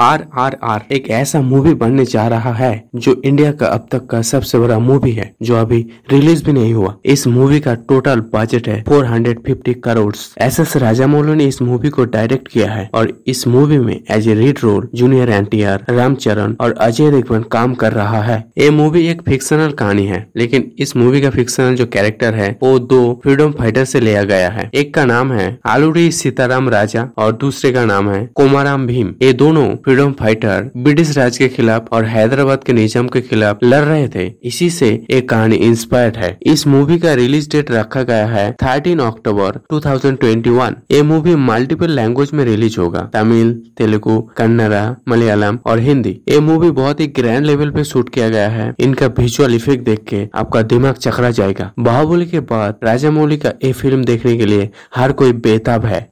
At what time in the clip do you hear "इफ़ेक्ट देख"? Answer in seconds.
49.54-50.04